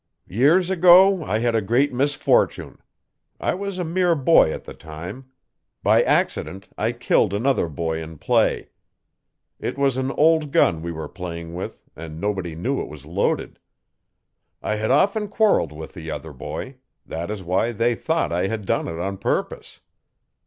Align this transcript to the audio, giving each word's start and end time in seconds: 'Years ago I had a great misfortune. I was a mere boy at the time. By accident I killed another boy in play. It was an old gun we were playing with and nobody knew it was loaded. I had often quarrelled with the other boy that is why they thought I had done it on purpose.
'Years 0.25 0.71
ago 0.71 1.23
I 1.23 1.37
had 1.37 1.53
a 1.53 1.61
great 1.61 1.93
misfortune. 1.93 2.79
I 3.39 3.53
was 3.53 3.77
a 3.77 3.83
mere 3.83 4.15
boy 4.15 4.51
at 4.51 4.63
the 4.63 4.73
time. 4.73 5.25
By 5.83 6.01
accident 6.01 6.69
I 6.75 6.91
killed 6.91 7.35
another 7.35 7.69
boy 7.69 8.01
in 8.01 8.17
play. 8.17 8.69
It 9.59 9.77
was 9.77 9.97
an 9.97 10.09
old 10.13 10.51
gun 10.51 10.81
we 10.81 10.91
were 10.91 11.07
playing 11.07 11.53
with 11.53 11.87
and 11.95 12.19
nobody 12.19 12.55
knew 12.55 12.81
it 12.81 12.87
was 12.89 13.05
loaded. 13.05 13.59
I 14.63 14.77
had 14.77 14.89
often 14.89 15.27
quarrelled 15.27 15.71
with 15.71 15.93
the 15.93 16.09
other 16.09 16.33
boy 16.33 16.77
that 17.05 17.29
is 17.29 17.43
why 17.43 17.71
they 17.71 17.93
thought 17.93 18.31
I 18.33 18.47
had 18.47 18.65
done 18.65 18.87
it 18.87 18.97
on 18.97 19.19
purpose. 19.19 19.81